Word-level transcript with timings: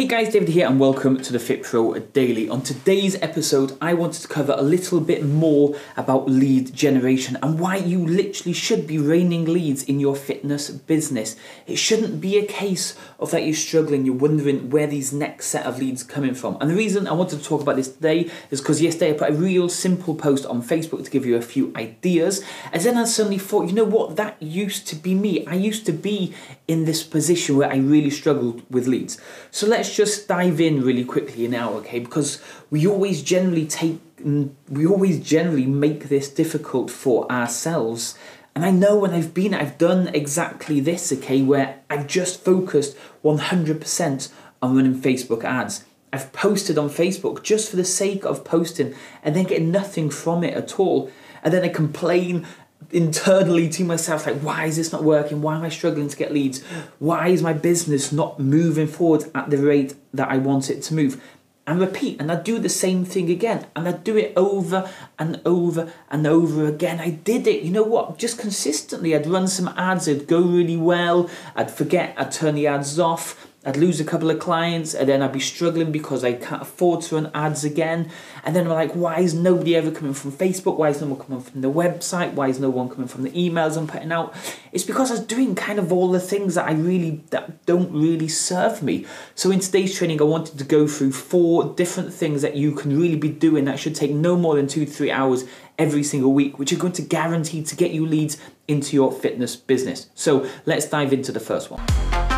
Hey 0.00 0.06
guys, 0.06 0.32
David 0.32 0.48
here, 0.48 0.66
and 0.66 0.80
welcome 0.80 1.20
to 1.20 1.30
the 1.30 1.38
Fit 1.38 1.62
Pro 1.62 1.92
Daily. 1.98 2.48
On 2.48 2.62
today's 2.62 3.20
episode, 3.20 3.76
I 3.82 3.92
wanted 3.92 4.22
to 4.22 4.28
cover 4.28 4.54
a 4.56 4.62
little 4.62 4.98
bit 4.98 5.22
more 5.22 5.76
about 5.94 6.26
lead 6.26 6.74
generation 6.74 7.36
and 7.42 7.60
why 7.60 7.76
you 7.76 8.06
literally 8.06 8.54
should 8.54 8.86
be 8.86 8.96
raining 8.96 9.44
leads 9.44 9.82
in 9.82 10.00
your 10.00 10.16
fitness 10.16 10.70
business. 10.70 11.36
It 11.66 11.76
shouldn't 11.76 12.18
be 12.18 12.38
a 12.38 12.46
case 12.46 12.96
of 13.18 13.30
that 13.32 13.44
you're 13.44 13.52
struggling, 13.52 14.06
you're 14.06 14.14
wondering 14.14 14.70
where 14.70 14.86
these 14.86 15.12
next 15.12 15.48
set 15.48 15.66
of 15.66 15.78
leads 15.78 16.02
coming 16.02 16.32
from. 16.32 16.56
And 16.62 16.70
the 16.70 16.76
reason 16.76 17.06
I 17.06 17.12
wanted 17.12 17.40
to 17.40 17.44
talk 17.44 17.60
about 17.60 17.76
this 17.76 17.92
today 17.92 18.30
is 18.50 18.62
because 18.62 18.80
yesterday 18.80 19.10
I 19.10 19.18
put 19.18 19.28
a 19.28 19.34
real 19.34 19.68
simple 19.68 20.14
post 20.14 20.46
on 20.46 20.62
Facebook 20.62 21.04
to 21.04 21.10
give 21.10 21.26
you 21.26 21.36
a 21.36 21.42
few 21.42 21.74
ideas, 21.76 22.42
and 22.72 22.80
then 22.80 22.96
I 22.96 23.04
suddenly 23.04 23.36
thought, 23.36 23.68
you 23.68 23.74
know 23.74 23.84
what, 23.84 24.16
that 24.16 24.42
used 24.42 24.86
to 24.88 24.96
be 24.96 25.14
me. 25.14 25.46
I 25.46 25.56
used 25.56 25.84
to 25.84 25.92
be 25.92 26.34
in 26.66 26.86
this 26.86 27.02
position 27.02 27.58
where 27.58 27.70
I 27.70 27.76
really 27.76 28.08
struggled 28.08 28.62
with 28.70 28.86
leads. 28.86 29.20
So 29.50 29.66
let's 29.66 29.89
let's 29.90 30.12
just 30.12 30.28
dive 30.28 30.60
in 30.60 30.82
really 30.82 31.04
quickly 31.04 31.48
now, 31.48 31.72
okay? 31.72 31.98
Because 31.98 32.40
we 32.70 32.86
always 32.86 33.22
generally 33.22 33.66
take, 33.66 33.98
mm, 34.18 34.50
we 34.68 34.86
always 34.86 35.18
generally 35.18 35.66
make 35.66 36.08
this 36.08 36.28
difficult 36.28 36.90
for 36.90 37.30
ourselves. 37.30 38.16
And 38.54 38.64
I 38.64 38.70
know 38.70 38.96
when 38.96 39.12
I've 39.12 39.34
been, 39.34 39.52
I've 39.52 39.78
done 39.78 40.08
exactly 40.14 40.78
this, 40.78 41.12
okay, 41.12 41.42
where 41.42 41.80
I've 41.90 42.06
just 42.06 42.44
focused 42.44 42.96
100% 43.24 44.32
on 44.62 44.76
running 44.76 45.00
Facebook 45.00 45.42
ads. 45.42 45.84
I've 46.12 46.32
posted 46.32 46.78
on 46.78 46.88
Facebook 46.88 47.42
just 47.42 47.68
for 47.68 47.76
the 47.76 47.84
sake 47.84 48.24
of 48.24 48.44
posting 48.44 48.94
and 49.24 49.34
then 49.34 49.44
getting 49.44 49.72
nothing 49.72 50.08
from 50.08 50.44
it 50.44 50.54
at 50.54 50.78
all. 50.78 51.10
And 51.42 51.52
then 51.52 51.64
I 51.64 51.68
complain 51.68 52.46
internally 52.92 53.68
to 53.68 53.84
myself 53.84 54.26
like 54.26 54.40
why 54.40 54.64
is 54.64 54.76
this 54.76 54.92
not 54.92 55.04
working? 55.04 55.42
Why 55.42 55.56
am 55.56 55.62
i 55.62 55.68
struggling 55.68 56.08
to 56.08 56.16
get 56.16 56.32
leads? 56.32 56.62
Why 56.98 57.28
is 57.28 57.42
my 57.42 57.52
business 57.52 58.12
not 58.12 58.40
moving 58.40 58.86
forward 58.86 59.30
at 59.34 59.50
the 59.50 59.58
rate 59.58 59.94
that 60.14 60.28
i 60.28 60.38
want 60.38 60.70
it 60.70 60.82
to 60.84 60.94
move? 60.94 61.22
And 61.66 61.78
repeat 61.78 62.20
and 62.20 62.32
i 62.32 62.36
do 62.36 62.58
the 62.58 62.68
same 62.68 63.04
thing 63.04 63.30
again 63.30 63.66
and 63.76 63.86
i 63.86 63.92
do 63.92 64.16
it 64.16 64.32
over 64.34 64.90
and 65.18 65.40
over 65.44 65.92
and 66.10 66.26
over 66.26 66.66
again. 66.66 66.98
I 66.98 67.10
did 67.10 67.46
it. 67.46 67.62
You 67.62 67.70
know 67.70 67.84
what? 67.84 68.18
Just 68.18 68.38
consistently 68.38 69.14
i'd 69.14 69.26
run 69.26 69.46
some 69.46 69.68
ads 69.76 70.08
it'd 70.08 70.26
go 70.26 70.40
really 70.40 70.76
well 70.76 71.30
i'd 71.54 71.70
forget 71.70 72.14
i'd 72.16 72.32
turn 72.32 72.54
the 72.54 72.66
ads 72.66 72.98
off 72.98 73.49
I'd 73.62 73.76
lose 73.76 74.00
a 74.00 74.04
couple 74.04 74.30
of 74.30 74.38
clients 74.38 74.94
and 74.94 75.06
then 75.06 75.20
I'd 75.20 75.34
be 75.34 75.40
struggling 75.40 75.92
because 75.92 76.24
I 76.24 76.32
can't 76.32 76.62
afford 76.62 77.02
to 77.02 77.16
run 77.16 77.30
ads 77.34 77.62
again. 77.62 78.10
And 78.42 78.56
then 78.56 78.66
I'm 78.66 78.72
like, 78.72 78.92
why 78.92 79.20
is 79.20 79.34
nobody 79.34 79.76
ever 79.76 79.90
coming 79.90 80.14
from 80.14 80.32
Facebook? 80.32 80.78
Why 80.78 80.88
is 80.88 81.02
no 81.02 81.08
one 81.08 81.18
coming 81.20 81.42
from 81.42 81.60
the 81.60 81.70
website? 81.70 82.32
Why 82.32 82.48
is 82.48 82.58
no 82.58 82.70
one 82.70 82.88
coming 82.88 83.06
from 83.06 83.22
the 83.22 83.30
emails 83.32 83.76
I'm 83.76 83.86
putting 83.86 84.12
out? 84.12 84.34
It's 84.72 84.84
because 84.84 85.10
I 85.10 85.14
was 85.14 85.24
doing 85.26 85.54
kind 85.54 85.78
of 85.78 85.92
all 85.92 86.10
the 86.10 86.20
things 86.20 86.54
that 86.54 86.66
I 86.66 86.72
really 86.72 87.22
that 87.30 87.66
don't 87.66 87.92
really 87.92 88.28
serve 88.28 88.82
me. 88.82 89.04
So 89.34 89.50
in 89.50 89.60
today's 89.60 89.94
training, 89.94 90.22
I 90.22 90.24
wanted 90.24 90.56
to 90.56 90.64
go 90.64 90.86
through 90.86 91.12
four 91.12 91.74
different 91.74 92.14
things 92.14 92.40
that 92.40 92.56
you 92.56 92.72
can 92.72 92.98
really 92.98 93.16
be 93.16 93.28
doing 93.28 93.66
that 93.66 93.78
should 93.78 93.94
take 93.94 94.10
no 94.10 94.38
more 94.38 94.56
than 94.56 94.68
two 94.68 94.86
three 94.86 95.10
hours 95.10 95.44
every 95.78 96.02
single 96.02 96.32
week, 96.32 96.58
which 96.58 96.72
are 96.72 96.78
going 96.78 96.94
to 96.94 97.02
guarantee 97.02 97.62
to 97.64 97.76
get 97.76 97.90
you 97.90 98.06
leads 98.06 98.38
into 98.68 98.96
your 98.96 99.12
fitness 99.12 99.54
business. 99.54 100.08
So 100.14 100.48
let's 100.64 100.86
dive 100.86 101.12
into 101.12 101.30
the 101.30 101.40
first 101.40 101.70
one. 101.70 102.29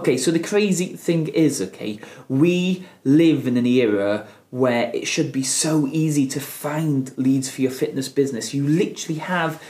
Okay, 0.00 0.16
so 0.16 0.30
the 0.30 0.38
crazy 0.38 0.94
thing 0.94 1.26
is, 1.26 1.60
okay, 1.60 1.98
we 2.28 2.86
live 3.02 3.48
in 3.48 3.56
an 3.56 3.66
era 3.66 4.28
where 4.50 4.92
it 4.94 5.08
should 5.08 5.32
be 5.32 5.42
so 5.42 5.88
easy 5.88 6.24
to 6.28 6.40
find 6.40 7.16
leads 7.18 7.50
for 7.50 7.62
your 7.62 7.72
fitness 7.72 8.08
business. 8.08 8.54
You 8.54 8.64
literally 8.64 9.18
have 9.18 9.60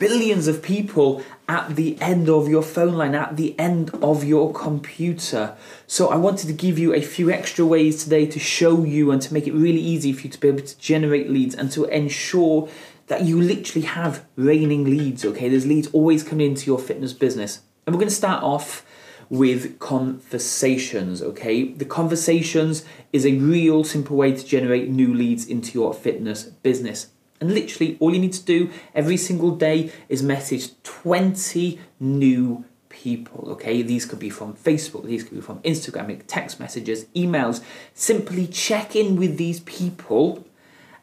billions 0.00 0.48
of 0.48 0.62
people 0.64 1.22
at 1.48 1.76
the 1.76 1.96
end 2.00 2.28
of 2.28 2.48
your 2.48 2.62
phone 2.62 2.94
line, 2.94 3.14
at 3.14 3.36
the 3.36 3.56
end 3.56 3.90
of 4.02 4.24
your 4.24 4.52
computer. 4.52 5.56
So 5.86 6.08
I 6.08 6.16
wanted 6.16 6.48
to 6.48 6.52
give 6.52 6.76
you 6.76 6.92
a 6.92 7.00
few 7.00 7.30
extra 7.30 7.64
ways 7.64 8.02
today 8.02 8.26
to 8.26 8.38
show 8.40 8.82
you 8.82 9.12
and 9.12 9.22
to 9.22 9.32
make 9.32 9.46
it 9.46 9.54
really 9.54 9.80
easy 9.80 10.12
for 10.12 10.22
you 10.22 10.30
to 10.30 10.40
be 10.40 10.48
able 10.48 10.66
to 10.66 10.78
generate 10.78 11.30
leads 11.30 11.54
and 11.54 11.70
to 11.70 11.84
ensure 11.84 12.68
that 13.06 13.22
you 13.22 13.40
literally 13.40 13.86
have 13.86 14.24
raining 14.34 14.84
leads, 14.86 15.24
okay? 15.24 15.48
There's 15.48 15.66
leads 15.66 15.86
always 15.92 16.24
coming 16.24 16.48
into 16.48 16.66
your 16.66 16.80
fitness 16.80 17.12
business. 17.12 17.60
And 17.86 17.94
we're 17.94 18.00
going 18.00 18.10
to 18.10 18.14
start 18.14 18.42
off 18.42 18.84
with 19.30 19.78
conversations, 19.78 21.22
okay? 21.22 21.72
The 21.72 21.84
conversations 21.84 22.84
is 23.12 23.26
a 23.26 23.34
real 23.34 23.84
simple 23.84 24.16
way 24.16 24.32
to 24.32 24.44
generate 24.44 24.88
new 24.88 25.12
leads 25.14 25.46
into 25.46 25.72
your 25.78 25.92
fitness 25.92 26.44
business. 26.44 27.08
And 27.40 27.54
literally, 27.54 27.96
all 28.00 28.12
you 28.12 28.20
need 28.20 28.32
to 28.32 28.44
do 28.44 28.70
every 28.94 29.16
single 29.16 29.54
day 29.54 29.92
is 30.08 30.22
message 30.22 30.70
20 30.82 31.78
new 32.00 32.64
people, 32.88 33.50
okay? 33.52 33.82
These 33.82 34.06
could 34.06 34.18
be 34.18 34.30
from 34.30 34.54
Facebook, 34.54 35.06
these 35.06 35.22
could 35.22 35.34
be 35.34 35.40
from 35.40 35.60
Instagram, 35.60 36.20
text 36.26 36.58
messages, 36.58 37.04
emails. 37.14 37.62
Simply 37.94 38.46
check 38.46 38.96
in 38.96 39.16
with 39.16 39.36
these 39.36 39.60
people 39.60 40.44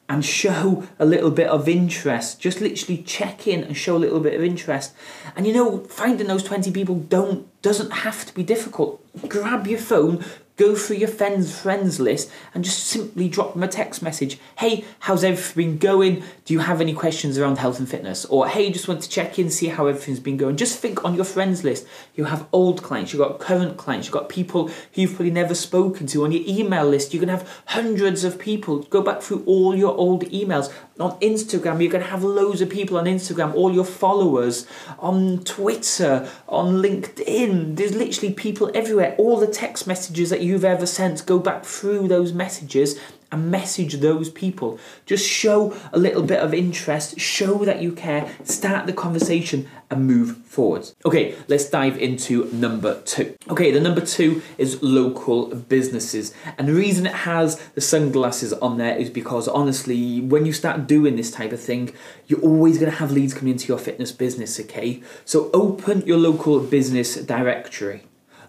and 0.08 0.24
show 0.24 0.88
a 1.00 1.06
little 1.06 1.32
bit 1.32 1.48
of 1.48 1.68
interest. 1.68 2.40
Just 2.40 2.62
literally 2.62 3.02
check 3.02 3.48
in 3.48 3.64
and 3.64 3.76
show 3.76 3.96
a 3.96 4.00
little 4.00 4.20
bit 4.20 4.34
of 4.34 4.44
interest. 4.44 4.94
And 5.36 5.48
you 5.48 5.54
know, 5.54 5.80
finding 5.86 6.28
those 6.28 6.44
20 6.44 6.72
people 6.72 6.96
don't 6.96 7.48
doesn't 7.62 7.92
have 7.92 8.26
to 8.26 8.34
be 8.34 8.44
difficult. 8.44 9.04
Grab 9.28 9.66
your 9.66 9.80
phone, 9.80 10.24
go 10.58 10.74
through 10.76 10.98
your 10.98 11.10
friends 11.10 11.60
friends 11.60 12.00
list 12.00 12.30
and 12.54 12.64
just 12.64 12.80
simply 12.86 13.28
drop 13.28 13.54
them 13.54 13.64
a 13.64 13.68
text 13.68 14.02
message. 14.02 14.40
Hey 14.58 14.86
how's 15.00 15.24
everything 15.24 15.56
been 15.56 15.78
going? 15.78 16.24
Do 16.46 16.54
you 16.54 16.60
have 16.60 16.82
any 16.82 16.94
questions 16.94 17.38
around 17.38 17.58
health 17.58 17.80
and 17.80 17.90
fitness? 17.90 18.26
Or 18.26 18.48
hey 18.48 18.72
just 18.72 18.88
want 18.88 19.02
to 19.02 19.10
check 19.10 19.38
in 19.38 19.50
see 19.50 19.68
how 19.68 19.88
everything's 19.88 20.20
been 20.20 20.38
going. 20.38 20.58
Just 20.58 20.80
think 20.80 21.04
on 21.04 21.16
your 21.16 21.26
friends 21.26 21.64
list. 21.64 21.86
You 22.16 22.26
have 22.26 22.48
old 22.52 22.84
clients 22.84 23.12
you've 23.12 23.22
got 23.22 23.40
current 23.40 23.78
clients 23.78 24.08
you've 24.08 24.14
got 24.14 24.30
people 24.30 24.68
who 24.68 25.02
you've 25.02 25.12
probably 25.12 25.32
never 25.32 25.56
spoken 25.56 26.08
to. 26.08 26.24
On 26.24 26.32
your 26.32 26.44
email 26.48 26.86
list 26.86 27.14
you 27.14 27.20
can 27.20 27.30
have 27.30 27.50
hundreds 27.68 28.24
of 28.24 28.40
people. 28.40 28.80
Go 28.80 29.02
back 29.02 29.22
through 29.22 29.44
all 29.46 29.76
your 29.76 29.96
old 29.98 30.24
emails 30.26 30.72
on 31.00 31.20
instagram. 31.20 31.82
You're 31.82 31.92
going 31.92 32.04
to 32.04 32.10
have 32.10 32.24
loads 32.24 32.62
of 32.62 32.70
people 32.70 32.98
on 32.98 33.06
instagram. 33.06 33.54
All 33.54 33.74
your 33.74 33.86
followers 33.86 34.66
on 35.00 35.44
twitter 35.44 36.30
on 36.48 36.82
linkedin. 36.82 37.76
There's 37.76 37.96
literally 37.96 38.34
people 38.34 38.72
everywhere. 38.74 39.16
All 39.18 39.38
the 39.38 39.48
text 39.48 39.88
messages 39.88 40.30
that 40.30 40.42
you've 40.42 40.66
ever 40.66 40.86
sent, 40.86 41.26
go 41.26 41.40
back 41.40 41.66
through 41.66 42.08
those 42.08 42.34
messages 42.34 43.00
and 43.32 43.52
message 43.52 43.96
those 43.96 44.30
people. 44.30 44.80
Just 45.06 45.28
show 45.28 45.76
a 45.92 46.00
little 46.00 46.24
bit 46.24 46.40
of 46.40 46.54
interest, 46.54 47.20
show 47.20 47.66
that 47.66 47.82
you 47.82 47.92
care, 47.92 48.30
start 48.44 48.86
the 48.86 48.94
conversation 48.94 49.68
and 49.90 50.08
move 50.08 50.38
forward. 50.38 50.90
Okay, 51.06 51.36
let's 51.48 51.70
dive 51.70 51.98
into 51.98 52.50
number 52.52 53.02
two. 53.02 53.36
Okay, 53.50 53.72
the 53.72 53.80
number 53.80 54.02
two 54.02 54.42
is 54.58 54.82
local 54.82 55.48
businesses. 55.48 56.34
And 56.58 56.68
the 56.68 56.74
reason 56.74 57.06
it 57.06 57.14
has 57.14 57.60
the 57.76 57.82
sunglasses 57.82 58.54
on 58.54 58.78
there 58.78 58.96
is 58.96 59.10
because 59.10 59.48
honestly, 59.48 60.22
when 60.22 60.46
you 60.46 60.54
start 60.54 60.88
doing 60.88 61.16
this 61.16 61.32
type 61.32 61.52
of 61.52 61.62
thing, 61.62 61.94
you're 62.28 62.42
always 62.42 62.78
going 62.78 62.92
to 62.92 62.98
have 62.98 63.12
leads 63.12 63.34
coming 63.34 63.54
into 63.54 63.68
your 63.68 63.78
fitness 63.78 64.12
business, 64.12 64.60
okay? 64.60 65.02
So 65.26 65.50
open 65.54 66.02
your 66.06 66.18
local 66.18 66.60
business 66.60 67.16
directory 67.16 68.04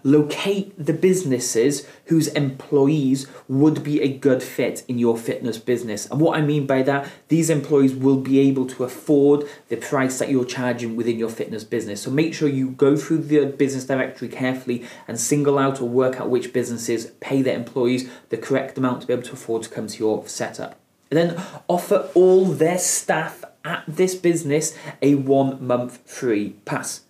locate 0.07 0.73
the 0.83 0.93
businesses 0.93 1.85
whose 2.05 2.29
employees 2.29 3.27
would 3.49 3.83
be 3.83 4.01
a 4.01 4.07
good 4.07 4.41
fit 4.41 4.85
in 4.87 4.97
your 4.97 5.17
fitness 5.17 5.57
business. 5.57 6.05
And 6.09 6.21
what 6.21 6.37
I 6.37 6.41
mean 6.41 6.65
by 6.65 6.81
that, 6.83 7.09
these 7.27 7.49
employees 7.49 7.93
will 7.93 8.15
be 8.15 8.39
able 8.39 8.65
to 8.67 8.85
afford 8.85 9.43
the 9.67 9.75
price 9.75 10.17
that 10.19 10.29
you're 10.29 10.45
charging 10.45 10.95
within 10.95 11.19
your 11.19 11.29
fitness 11.29 11.65
business. 11.65 12.01
So 12.01 12.09
make 12.09 12.33
sure 12.33 12.47
you 12.47 12.71
go 12.71 12.95
through 12.95 13.23
the 13.23 13.47
business 13.47 13.83
directory 13.83 14.29
carefully 14.29 14.85
and 15.09 15.19
single 15.19 15.59
out 15.59 15.81
or 15.81 15.89
work 15.89 16.21
out 16.21 16.29
which 16.29 16.53
businesses 16.53 17.07
pay 17.19 17.41
their 17.41 17.57
employees 17.57 18.09
the 18.29 18.37
correct 18.37 18.77
amount 18.77 19.01
to 19.01 19.07
be 19.07 19.13
able 19.13 19.23
to 19.23 19.33
afford 19.33 19.63
to 19.63 19.69
come 19.69 19.87
to 19.87 19.99
your 19.99 20.25
setup. 20.25 20.79
And 21.11 21.17
then 21.17 21.43
offer 21.67 22.09
all 22.13 22.45
their 22.45 22.77
staff 22.77 23.43
at 23.65 23.83
this 23.87 24.15
business 24.15 24.73
a 25.01 25.15
one 25.15 25.65
month 25.65 25.99
free 26.09 26.51
pass. 26.63 27.01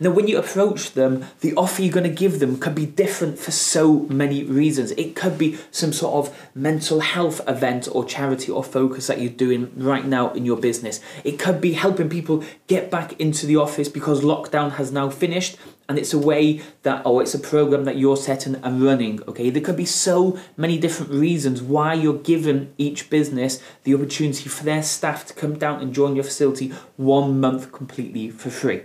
Now, 0.00 0.10
when 0.10 0.28
you 0.28 0.38
approach 0.38 0.92
them, 0.92 1.24
the 1.40 1.54
offer 1.54 1.82
you're 1.82 1.92
going 1.92 2.08
to 2.08 2.10
give 2.10 2.40
them 2.40 2.58
could 2.58 2.74
be 2.74 2.86
different 2.86 3.38
for 3.38 3.50
so 3.50 4.00
many 4.10 4.44
reasons. 4.44 4.92
It 4.92 5.14
could 5.16 5.38
be 5.38 5.58
some 5.70 5.92
sort 5.92 6.26
of 6.26 6.50
mental 6.54 7.00
health 7.00 7.40
event 7.48 7.88
or 7.90 8.04
charity 8.04 8.50
or 8.50 8.64
focus 8.64 9.06
that 9.06 9.20
you're 9.20 9.30
doing 9.30 9.72
right 9.76 10.04
now 10.04 10.32
in 10.32 10.44
your 10.44 10.56
business. 10.56 11.00
It 11.24 11.38
could 11.38 11.60
be 11.60 11.72
helping 11.72 12.08
people 12.08 12.44
get 12.66 12.90
back 12.90 13.18
into 13.20 13.46
the 13.46 13.56
office 13.56 13.88
because 13.88 14.22
lockdown 14.22 14.72
has 14.72 14.92
now 14.92 15.10
finished 15.10 15.56
and 15.88 15.98
it's 15.98 16.14
a 16.14 16.18
way 16.18 16.60
that 16.82 17.04
or 17.04 17.22
it's 17.22 17.34
a 17.34 17.38
program 17.38 17.84
that 17.84 17.96
you're 17.96 18.16
setting 18.16 18.54
and 18.56 18.82
running 18.82 19.22
okay 19.28 19.50
there 19.50 19.62
could 19.62 19.76
be 19.76 19.84
so 19.84 20.38
many 20.56 20.78
different 20.78 21.12
reasons 21.12 21.62
why 21.62 21.92
you're 21.92 22.18
giving 22.18 22.72
each 22.78 23.10
business 23.10 23.62
the 23.84 23.94
opportunity 23.94 24.48
for 24.48 24.64
their 24.64 24.82
staff 24.82 25.26
to 25.26 25.34
come 25.34 25.58
down 25.58 25.80
and 25.80 25.94
join 25.94 26.14
your 26.14 26.24
facility 26.24 26.68
one 26.96 27.38
month 27.40 27.70
completely 27.72 28.30
for 28.30 28.50
free 28.50 28.82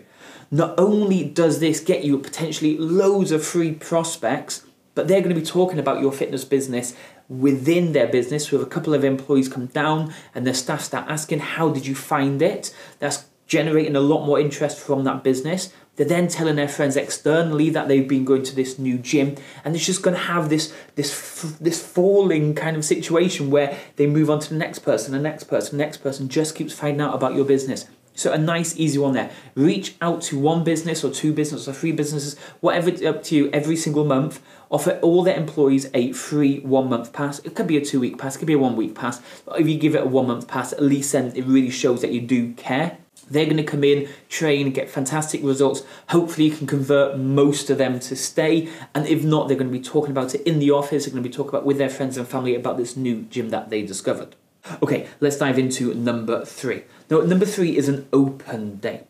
not 0.51 0.79
only 0.79 1.23
does 1.23 1.59
this 1.59 1.79
get 1.79 2.03
you 2.03 2.17
potentially 2.17 2.77
loads 2.77 3.31
of 3.31 3.45
free 3.45 3.73
prospects, 3.73 4.65
but 4.95 5.07
they're 5.07 5.21
going 5.21 5.33
to 5.33 5.39
be 5.39 5.45
talking 5.45 5.79
about 5.79 6.01
your 6.01 6.11
fitness 6.11 6.43
business 6.43 6.95
within 7.27 7.93
their 7.93 8.07
business 8.07 8.51
with 8.51 8.61
a 8.61 8.65
couple 8.65 8.93
of 8.93 9.03
employees 9.03 9.47
come 9.47 9.67
down 9.67 10.13
and 10.33 10.45
their 10.45 10.53
staff 10.53 10.81
start 10.81 11.09
asking, 11.09 11.39
How 11.39 11.69
did 11.69 11.85
you 11.85 11.95
find 11.95 12.41
it? 12.41 12.75
That's 12.97 13.25
generating 13.45 13.95
a 13.95 13.99
lot 13.99 14.25
more 14.25 14.39
interest 14.39 14.79
from 14.79 15.03
that 15.03 15.23
business. 15.23 15.71
They're 15.95 16.07
then 16.07 16.29
telling 16.29 16.55
their 16.55 16.69
friends 16.69 16.95
externally 16.95 17.69
that 17.71 17.89
they've 17.89 18.07
been 18.07 18.23
going 18.23 18.43
to 18.43 18.55
this 18.55 18.79
new 18.79 18.97
gym, 18.97 19.35
and 19.65 19.75
it's 19.75 19.85
just 19.85 20.01
going 20.01 20.15
to 20.15 20.21
have 20.23 20.49
this 20.49 20.73
this 20.95 21.57
this 21.59 21.85
falling 21.85 22.55
kind 22.55 22.77
of 22.77 22.85
situation 22.85 23.51
where 23.51 23.77
they 23.97 24.07
move 24.07 24.29
on 24.29 24.39
to 24.39 24.49
the 24.49 24.55
next 24.55 24.79
person, 24.79 25.11
the 25.11 25.19
next 25.19 25.45
person, 25.45 25.77
the 25.77 25.83
next 25.83 25.97
person 25.97 26.29
just 26.29 26.55
keeps 26.55 26.73
finding 26.73 27.01
out 27.01 27.13
about 27.13 27.35
your 27.35 27.43
business. 27.43 27.85
So 28.19 28.33
a 28.33 28.37
nice, 28.37 28.77
easy 28.77 28.99
one 28.99 29.13
there. 29.13 29.31
Reach 29.55 29.95
out 30.01 30.21
to 30.23 30.37
one 30.37 30.65
business 30.65 31.05
or 31.05 31.09
two 31.09 31.31
businesses 31.31 31.69
or 31.69 31.73
three 31.73 31.93
businesses, 31.93 32.37
whatever 32.59 32.89
it's 32.89 33.01
up 33.01 33.23
to 33.23 33.35
you, 33.35 33.49
every 33.51 33.77
single 33.77 34.03
month. 34.03 34.41
Offer 34.69 34.99
all 35.01 35.23
their 35.23 35.37
employees 35.37 35.89
a 35.93 36.11
free 36.11 36.59
one 36.59 36.89
month 36.89 37.13
pass. 37.13 37.39
It 37.39 37.55
could 37.55 37.65
be 37.65 37.77
a 37.77 37.85
two 37.85 38.01
week 38.01 38.17
pass, 38.17 38.35
it 38.35 38.39
could 38.39 38.47
be 38.47 38.53
a 38.53 38.59
one 38.59 38.75
week 38.75 38.93
pass. 38.93 39.21
But 39.45 39.61
if 39.61 39.69
you 39.69 39.79
give 39.79 39.95
it 39.95 40.03
a 40.03 40.05
one 40.05 40.27
month 40.27 40.49
pass, 40.49 40.73
at 40.73 40.83
least 40.83 41.13
then 41.13 41.31
it 41.33 41.45
really 41.45 41.69
shows 41.69 42.01
that 42.01 42.11
you 42.11 42.19
do 42.19 42.51
care. 42.55 42.97
They're 43.31 43.45
going 43.45 43.55
to 43.55 43.63
come 43.63 43.85
in, 43.85 44.09
train, 44.27 44.71
get 44.71 44.89
fantastic 44.89 45.41
results. 45.41 45.83
Hopefully, 46.09 46.47
you 46.47 46.57
can 46.57 46.67
convert 46.67 47.17
most 47.17 47.69
of 47.69 47.77
them 47.77 48.01
to 48.01 48.17
stay. 48.17 48.67
And 48.93 49.07
if 49.07 49.23
not, 49.23 49.47
they're 49.47 49.55
going 49.55 49.71
to 49.71 49.77
be 49.77 49.83
talking 49.83 50.11
about 50.11 50.35
it 50.35 50.41
in 50.41 50.59
the 50.59 50.71
office. 50.71 51.05
They're 51.05 51.13
going 51.13 51.23
to 51.23 51.29
be 51.29 51.33
talking 51.33 51.51
about 51.51 51.65
with 51.65 51.77
their 51.77 51.89
friends 51.89 52.17
and 52.17 52.27
family 52.27 52.53
about 52.53 52.75
this 52.75 52.97
new 52.97 53.21
gym 53.23 53.49
that 53.51 53.69
they 53.69 53.81
discovered. 53.83 54.35
Okay, 54.83 55.07
let's 55.19 55.37
dive 55.37 55.57
into 55.57 55.93
number 55.93 56.43
three. 56.43 56.83
Now, 57.09 57.21
number 57.21 57.45
three 57.45 57.75
is 57.75 57.89
an 57.89 58.07
open 58.13 58.77
day. 58.77 59.03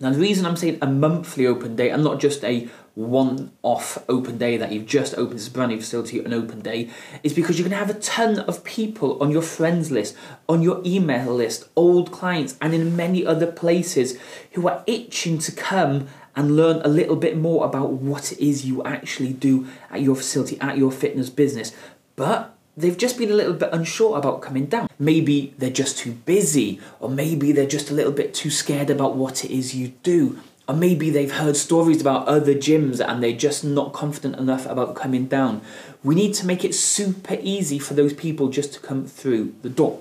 Now, 0.00 0.10
the 0.10 0.18
reason 0.18 0.46
I'm 0.46 0.56
saying 0.56 0.78
a 0.82 0.86
monthly 0.86 1.46
open 1.46 1.76
day 1.76 1.90
and 1.90 2.02
not 2.02 2.18
just 2.18 2.42
a 2.42 2.68
one 2.94 3.52
off 3.62 3.98
open 4.08 4.36
day 4.36 4.56
that 4.56 4.72
you've 4.72 4.86
just 4.86 5.14
opened 5.16 5.38
this 5.38 5.48
brand 5.48 5.72
new 5.72 5.78
facility, 5.78 6.18
an 6.18 6.34
open 6.34 6.60
day, 6.60 6.90
is 7.22 7.32
because 7.32 7.58
you're 7.58 7.68
going 7.68 7.78
to 7.78 7.86
have 7.86 7.94
a 7.94 8.00
ton 8.00 8.40
of 8.40 8.64
people 8.64 9.22
on 9.22 9.30
your 9.30 9.42
friends 9.42 9.90
list, 9.90 10.16
on 10.48 10.62
your 10.62 10.82
email 10.84 11.32
list, 11.34 11.68
old 11.76 12.10
clients, 12.10 12.56
and 12.60 12.74
in 12.74 12.96
many 12.96 13.24
other 13.24 13.50
places 13.50 14.18
who 14.52 14.66
are 14.68 14.82
itching 14.86 15.38
to 15.38 15.52
come 15.52 16.08
and 16.34 16.56
learn 16.56 16.80
a 16.82 16.88
little 16.88 17.16
bit 17.16 17.36
more 17.36 17.64
about 17.64 17.92
what 17.92 18.32
it 18.32 18.40
is 18.40 18.64
you 18.64 18.82
actually 18.84 19.32
do 19.32 19.66
at 19.90 20.00
your 20.00 20.16
facility, 20.16 20.58
at 20.60 20.78
your 20.78 20.90
fitness 20.90 21.30
business. 21.30 21.72
But 22.16 22.56
they've 22.76 22.96
just 22.96 23.18
been 23.18 23.30
a 23.30 23.34
little 23.34 23.52
bit 23.52 23.70
unsure 23.72 24.16
about 24.18 24.42
coming 24.42 24.66
down. 24.66 24.88
Maybe 24.98 25.54
they're 25.58 25.70
just 25.70 25.98
too 25.98 26.12
busy, 26.12 26.80
or 27.00 27.08
maybe 27.08 27.52
they're 27.52 27.66
just 27.66 27.90
a 27.90 27.94
little 27.94 28.12
bit 28.12 28.34
too 28.34 28.50
scared 28.50 28.90
about 28.90 29.16
what 29.16 29.44
it 29.44 29.50
is 29.50 29.74
you 29.74 29.88
do. 30.02 30.38
Or 30.68 30.74
maybe 30.74 31.10
they've 31.10 31.32
heard 31.32 31.56
stories 31.56 32.00
about 32.00 32.28
other 32.28 32.54
gyms 32.54 33.04
and 33.04 33.22
they're 33.22 33.32
just 33.32 33.64
not 33.64 33.92
confident 33.92 34.36
enough 34.36 34.64
about 34.66 34.94
coming 34.94 35.26
down. 35.26 35.60
We 36.04 36.14
need 36.14 36.34
to 36.34 36.46
make 36.46 36.64
it 36.64 36.74
super 36.74 37.36
easy 37.42 37.78
for 37.80 37.94
those 37.94 38.12
people 38.12 38.48
just 38.48 38.72
to 38.74 38.80
come 38.80 39.06
through 39.06 39.54
the 39.62 39.68
door. 39.68 40.00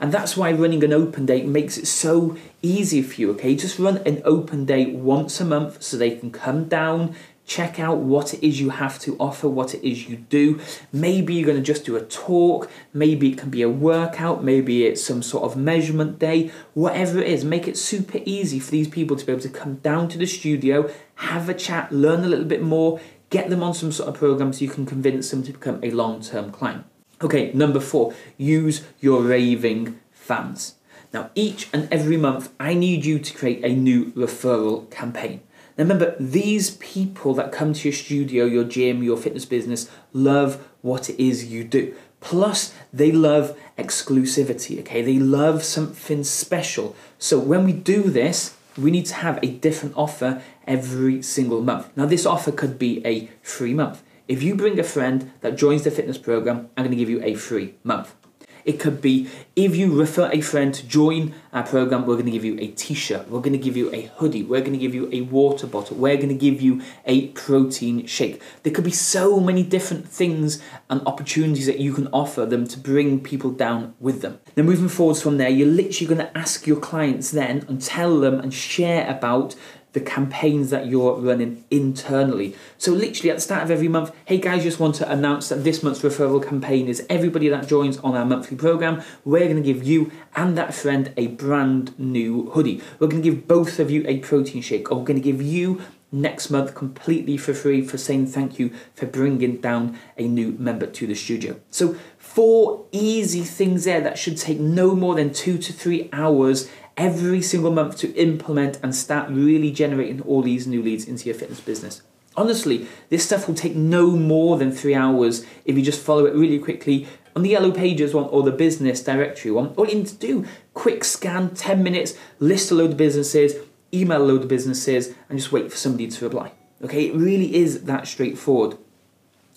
And 0.00 0.12
that's 0.12 0.36
why 0.36 0.52
running 0.52 0.84
an 0.84 0.92
open 0.92 1.26
day 1.26 1.42
makes 1.42 1.76
it 1.76 1.86
so 1.86 2.36
easy 2.62 3.02
for 3.02 3.20
you, 3.20 3.30
okay? 3.32 3.54
Just 3.54 3.78
run 3.78 3.98
an 3.98 4.22
open 4.24 4.64
day 4.64 4.86
once 4.86 5.40
a 5.40 5.44
month 5.44 5.82
so 5.82 5.96
they 5.96 6.16
can 6.16 6.30
come 6.30 6.64
down, 6.64 7.14
check 7.50 7.80
out 7.80 7.98
what 7.98 8.32
it 8.32 8.46
is 8.46 8.60
you 8.60 8.70
have 8.70 8.96
to 8.96 9.16
offer, 9.18 9.48
what 9.48 9.74
it 9.74 9.84
is 9.84 10.08
you 10.08 10.16
do. 10.16 10.60
Maybe 10.92 11.34
you're 11.34 11.46
going 11.46 11.58
to 11.58 11.64
just 11.64 11.84
do 11.84 11.96
a 11.96 12.00
talk, 12.00 12.70
maybe 12.94 13.32
it 13.32 13.38
can 13.38 13.50
be 13.50 13.62
a 13.62 13.68
workout, 13.68 14.44
maybe 14.44 14.86
it's 14.86 15.02
some 15.02 15.20
sort 15.20 15.42
of 15.42 15.56
measurement 15.56 16.20
day, 16.20 16.52
whatever 16.74 17.18
it 17.18 17.26
is, 17.26 17.44
make 17.44 17.66
it 17.66 17.76
super 17.76 18.20
easy 18.24 18.60
for 18.60 18.70
these 18.70 18.86
people 18.86 19.16
to 19.16 19.26
be 19.26 19.32
able 19.32 19.42
to 19.42 19.48
come 19.48 19.74
down 19.78 20.08
to 20.10 20.16
the 20.16 20.26
studio, 20.26 20.88
have 21.16 21.48
a 21.48 21.54
chat, 21.54 21.90
learn 21.90 22.22
a 22.22 22.28
little 22.28 22.44
bit 22.44 22.62
more, 22.62 23.00
get 23.30 23.50
them 23.50 23.64
on 23.64 23.74
some 23.74 23.90
sort 23.90 24.08
of 24.08 24.14
program 24.14 24.52
so 24.52 24.60
you 24.60 24.70
can 24.70 24.86
convince 24.86 25.28
them 25.32 25.42
to 25.42 25.50
become 25.50 25.80
a 25.82 25.90
long 25.90 26.20
term 26.20 26.52
client. 26.52 26.84
Okay, 27.20 27.52
number 27.52 27.80
four, 27.80 28.14
use 28.38 28.84
your 29.00 29.22
raving 29.22 29.98
fans. 30.12 30.76
Now, 31.12 31.30
each 31.34 31.68
and 31.72 31.92
every 31.92 32.16
month, 32.16 32.52
I 32.60 32.74
need 32.74 33.04
you 33.04 33.18
to 33.18 33.34
create 33.34 33.64
a 33.64 33.74
new 33.74 34.12
referral 34.12 34.88
campaign. 34.92 35.40
Now 35.80 35.84
remember, 35.84 36.14
these 36.20 36.72
people 36.72 37.32
that 37.32 37.52
come 37.52 37.72
to 37.72 37.88
your 37.88 37.94
studio, 37.94 38.44
your 38.44 38.64
gym, 38.64 39.02
your 39.02 39.16
fitness 39.16 39.46
business 39.46 39.90
love 40.12 40.62
what 40.82 41.08
it 41.08 41.18
is 41.18 41.46
you 41.46 41.64
do. 41.64 41.94
Plus, 42.20 42.74
they 42.92 43.10
love 43.10 43.58
exclusivity, 43.78 44.78
okay? 44.80 45.00
They 45.00 45.18
love 45.18 45.64
something 45.64 46.22
special. 46.22 46.94
So 47.18 47.38
when 47.38 47.64
we 47.64 47.72
do 47.72 48.02
this, 48.02 48.54
we 48.76 48.90
need 48.90 49.06
to 49.06 49.14
have 49.14 49.38
a 49.42 49.46
different 49.46 49.96
offer 49.96 50.42
every 50.66 51.22
single 51.22 51.62
month. 51.62 51.88
Now, 51.96 52.04
this 52.04 52.26
offer 52.26 52.52
could 52.52 52.78
be 52.78 53.00
a 53.06 53.30
free 53.40 53.72
month. 53.72 54.02
If 54.28 54.42
you 54.42 54.54
bring 54.56 54.78
a 54.78 54.84
friend 54.84 55.32
that 55.40 55.56
joins 55.56 55.84
the 55.84 55.90
fitness 55.90 56.18
program, 56.18 56.68
I'm 56.76 56.84
going 56.84 56.90
to 56.90 56.96
give 56.96 57.08
you 57.08 57.24
a 57.24 57.32
free 57.36 57.76
month. 57.84 58.14
It 58.64 58.80
could 58.80 59.00
be 59.00 59.28
if 59.56 59.76
you 59.76 59.98
refer 59.98 60.30
a 60.32 60.40
friend 60.40 60.72
to 60.74 60.86
join 60.86 61.34
our 61.52 61.62
program, 61.62 62.06
we're 62.06 62.14
going 62.14 62.26
to 62.26 62.32
give 62.32 62.44
you 62.44 62.56
a 62.60 62.68
t 62.68 62.94
shirt, 62.94 63.28
we're 63.28 63.40
going 63.40 63.52
to 63.52 63.58
give 63.58 63.76
you 63.76 63.92
a 63.92 64.02
hoodie, 64.16 64.42
we're 64.42 64.60
going 64.60 64.72
to 64.72 64.78
give 64.78 64.94
you 64.94 65.08
a 65.12 65.22
water 65.22 65.66
bottle, 65.66 65.96
we're 65.96 66.16
going 66.16 66.28
to 66.28 66.34
give 66.34 66.60
you 66.60 66.82
a 67.06 67.28
protein 67.28 68.06
shake. 68.06 68.40
There 68.62 68.72
could 68.72 68.84
be 68.84 68.90
so 68.90 69.40
many 69.40 69.62
different 69.62 70.08
things 70.08 70.62
and 70.88 71.00
opportunities 71.06 71.66
that 71.66 71.80
you 71.80 71.92
can 71.92 72.08
offer 72.08 72.46
them 72.46 72.66
to 72.68 72.78
bring 72.78 73.20
people 73.20 73.50
down 73.50 73.94
with 74.00 74.22
them. 74.22 74.40
Then, 74.54 74.66
moving 74.66 74.88
forwards 74.88 75.22
from 75.22 75.38
there, 75.38 75.48
you're 75.48 75.66
literally 75.68 76.14
going 76.14 76.26
to 76.26 76.38
ask 76.38 76.66
your 76.66 76.78
clients 76.78 77.30
then 77.30 77.64
and 77.68 77.82
tell 77.82 78.20
them 78.20 78.40
and 78.40 78.52
share 78.52 79.08
about 79.08 79.54
the 79.92 80.00
campaigns 80.00 80.70
that 80.70 80.86
you're 80.86 81.14
running 81.16 81.64
internally. 81.70 82.54
So, 82.78 82.92
literally 82.92 83.30
at 83.30 83.36
the 83.36 83.42
start 83.42 83.62
of 83.62 83.70
every 83.70 83.88
month, 83.88 84.14
hey 84.26 84.38
guys, 84.38 84.62
just 84.62 84.80
want 84.80 84.94
to 84.96 85.10
announce 85.10 85.48
that 85.48 85.64
this 85.64 85.82
month's 85.82 86.02
referral 86.02 86.44
campaign 86.46 86.88
is 86.88 87.04
everybody 87.08 87.48
that 87.48 87.66
joins 87.66 87.98
on 87.98 88.14
our 88.14 88.24
monthly 88.24 88.56
program. 88.56 89.02
We're 89.24 89.48
going 89.48 89.56
to 89.56 89.62
give 89.62 89.82
you 89.82 90.12
and 90.36 90.56
that 90.56 90.74
friend 90.74 91.12
a 91.16 91.28
brand 91.28 91.98
new 91.98 92.50
hoodie. 92.50 92.82
We're 92.98 93.08
going 93.08 93.22
to 93.22 93.30
give 93.30 93.48
both 93.48 93.78
of 93.78 93.90
you 93.90 94.04
a 94.06 94.18
protein 94.18 94.62
shake, 94.62 94.90
or 94.90 94.98
we're 94.98 95.04
going 95.04 95.20
to 95.20 95.24
give 95.24 95.42
you 95.42 95.82
next 96.12 96.50
month 96.50 96.74
completely 96.74 97.36
for 97.36 97.54
free 97.54 97.82
for 97.82 97.96
saying 97.96 98.26
thank 98.26 98.58
you 98.58 98.72
for 98.94 99.06
bringing 99.06 99.60
down 99.60 99.98
a 100.16 100.26
new 100.26 100.52
member 100.52 100.86
to 100.86 101.06
the 101.06 101.14
studio. 101.14 101.58
So, 101.70 101.96
four 102.18 102.86
easy 102.92 103.42
things 103.42 103.84
there 103.84 104.00
that 104.00 104.18
should 104.18 104.36
take 104.36 104.58
no 104.58 104.94
more 104.94 105.14
than 105.14 105.32
two 105.32 105.58
to 105.58 105.72
three 105.72 106.08
hours 106.12 106.70
every 107.00 107.40
single 107.40 107.72
month 107.72 107.96
to 107.96 108.14
implement 108.14 108.78
and 108.82 108.94
start 108.94 109.30
really 109.30 109.70
generating 109.70 110.20
all 110.20 110.42
these 110.42 110.66
new 110.66 110.82
leads 110.82 111.08
into 111.08 111.24
your 111.24 111.34
fitness 111.34 111.58
business. 111.58 112.02
Honestly, 112.36 112.86
this 113.08 113.24
stuff 113.24 113.48
will 113.48 113.54
take 113.54 113.74
no 113.74 114.10
more 114.10 114.58
than 114.58 114.70
three 114.70 114.94
hours 114.94 115.46
if 115.64 115.78
you 115.78 115.82
just 115.82 116.04
follow 116.04 116.26
it 116.26 116.34
really 116.34 116.58
quickly 116.58 117.08
on 117.34 117.42
the 117.42 117.48
yellow 117.48 117.70
pages 117.72 118.12
one 118.12 118.26
or 118.26 118.42
the 118.42 118.52
business 118.52 119.02
directory 119.02 119.50
one. 119.50 119.68
All 119.78 119.88
you 119.88 119.94
need 119.94 120.08
to 120.08 120.14
do, 120.16 120.44
quick 120.74 121.02
scan, 121.02 121.54
10 121.54 121.82
minutes, 121.82 122.18
list 122.38 122.70
a 122.70 122.74
load 122.74 122.90
of 122.90 122.96
businesses, 122.98 123.54
email 123.94 124.22
a 124.22 124.22
load 124.22 124.42
of 124.42 124.48
businesses, 124.48 125.14
and 125.30 125.38
just 125.38 125.52
wait 125.52 125.70
for 125.70 125.78
somebody 125.78 126.06
to 126.06 126.24
reply. 126.26 126.52
Okay, 126.84 127.06
it 127.06 127.14
really 127.14 127.54
is 127.54 127.84
that 127.84 128.08
straightforward. 128.08 128.76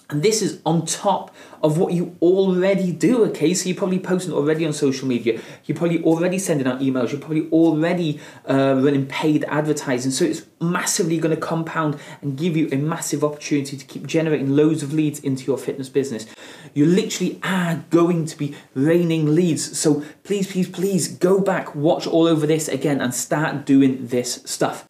And 0.10 0.22
this 0.22 0.42
is 0.42 0.62
on 0.66 0.86
top 0.86 1.34
of 1.64 1.78
what 1.78 1.94
you 1.94 2.16
already 2.22 2.92
do, 2.92 3.24
okay? 3.26 3.54
So 3.54 3.70
you're 3.70 3.78
probably 3.78 4.00
posting 4.00 4.34
already 4.34 4.66
on 4.66 4.74
social 4.74 5.08
media. 5.08 5.40
You're 5.66 5.78
probably 5.78 6.04
already 6.04 6.38
sending 6.38 6.68
out 6.68 6.82
emails. 6.82 7.12
You're 7.12 7.22
probably 7.22 7.50
already 7.52 8.20
uh, 8.48 8.76
running 8.78 9.06
paid 9.06 9.46
advertising. 9.46 10.12
So 10.12 10.26
it's 10.26 10.44
massively 10.60 11.18
going 11.18 11.34
to 11.34 11.42
compound 11.42 11.98
and 12.22 12.38
give 12.38 12.58
you 12.58 12.68
a 12.72 12.76
massive 12.76 13.24
opportunity 13.24 13.78
to 13.78 13.86
keep 13.86 14.06
generating 14.06 14.56
loads 14.56 14.84
of 14.84 14.94
leads 14.94 15.20
into 15.20 15.46
your 15.46 15.58
fitness 15.58 15.88
business. 15.88 16.26
You 16.74 16.86
literally 16.86 17.40
are 17.42 17.84
going 17.90 18.26
to 18.26 18.38
be 18.38 18.56
raining 18.76 19.34
leads. 19.34 19.80
So 19.80 20.04
please, 20.24 20.52
please, 20.52 20.70
please 20.70 21.08
go 21.08 21.40
back, 21.40 21.74
watch 21.74 22.06
all 22.06 22.28
over 22.28 22.46
this 22.46 22.68
again, 22.68 23.00
and 23.00 23.16
start 23.16 23.66
doing 23.66 24.08
this 24.08 24.42
stuff. 24.46 24.88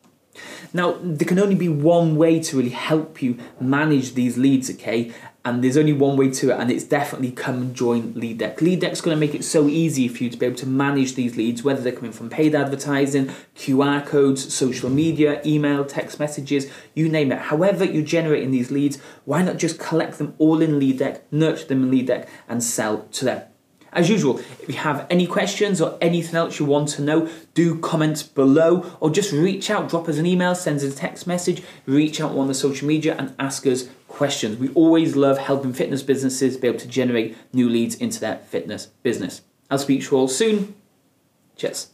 Now, 0.73 0.97
there 1.01 1.27
can 1.27 1.39
only 1.39 1.55
be 1.55 1.69
one 1.69 2.15
way 2.15 2.39
to 2.39 2.57
really 2.57 2.69
help 2.69 3.21
you 3.21 3.37
manage 3.59 4.13
these 4.13 4.37
leads, 4.37 4.69
okay? 4.71 5.11
And 5.45 5.61
there's 5.61 5.75
only 5.75 5.91
one 5.91 6.15
way 6.15 6.29
to 6.31 6.51
it, 6.51 6.59
and 6.59 6.71
it's 6.71 6.85
definitely 6.85 7.31
come 7.31 7.55
and 7.61 7.75
join 7.75 8.13
LeadDeck. 8.13 8.57
LeadDeck's 8.57 9.01
going 9.01 9.15
to 9.15 9.19
make 9.19 9.35
it 9.35 9.43
so 9.43 9.67
easy 9.67 10.07
for 10.07 10.23
you 10.23 10.29
to 10.29 10.37
be 10.37 10.45
able 10.45 10.55
to 10.57 10.65
manage 10.65 11.15
these 11.15 11.35
leads, 11.35 11.63
whether 11.63 11.81
they're 11.81 11.91
coming 11.91 12.13
from 12.13 12.29
paid 12.29 12.55
advertising, 12.55 13.27
QR 13.55 14.05
codes, 14.05 14.53
social 14.53 14.89
media, 14.89 15.41
email, 15.45 15.83
text 15.83 16.19
messages, 16.19 16.71
you 16.93 17.09
name 17.09 17.31
it. 17.31 17.39
However, 17.39 17.83
you're 17.83 18.03
generating 18.03 18.51
these 18.51 18.71
leads, 18.71 18.99
why 19.25 19.41
not 19.41 19.57
just 19.57 19.79
collect 19.79 20.17
them 20.17 20.33
all 20.37 20.61
in 20.61 20.79
LeadDeck, 20.79 21.21
nurture 21.29 21.65
them 21.65 21.83
in 21.83 21.91
LeadDeck, 21.91 22.27
and 22.47 22.63
sell 22.63 23.03
to 23.11 23.25
them? 23.25 23.41
As 23.95 24.09
usual, 24.09 24.39
if 24.39 24.67
you 24.67 24.75
have 24.75 25.05
any 25.09 25.27
questions 25.27 25.79
or 25.79 25.97
anything 26.01 26.35
else 26.35 26.59
you 26.59 26.65
want 26.65 26.89
to 26.89 27.01
know, 27.01 27.29
do 27.53 27.77
comment 27.79 28.33
below 28.33 28.97
or 28.99 29.09
just 29.09 29.31
reach 29.31 29.69
out, 29.69 29.89
drop 29.89 30.09
us 30.09 30.17
an 30.17 30.25
email, 30.25 30.55
send 30.55 30.77
us 30.77 30.83
a 30.83 30.95
text 30.95 31.27
message, 31.27 31.61
reach 31.85 32.19
out 32.19 32.35
on 32.35 32.47
the 32.47 32.53
social 32.53 32.87
media 32.87 33.15
and 33.17 33.35
ask 33.37 33.67
us 33.67 33.87
questions. 34.07 34.57
We 34.57 34.69
always 34.69 35.15
love 35.15 35.37
helping 35.37 35.73
fitness 35.73 36.03
businesses 36.03 36.57
be 36.57 36.67
able 36.67 36.79
to 36.79 36.87
generate 36.87 37.37
new 37.53 37.69
leads 37.69 37.95
into 37.95 38.19
their 38.19 38.37
fitness 38.37 38.87
business. 39.03 39.41
I'll 39.69 39.79
speak 39.79 40.03
to 40.03 40.11
you 40.11 40.17
all 40.17 40.27
soon. 40.27 40.75
Cheers. 41.55 41.89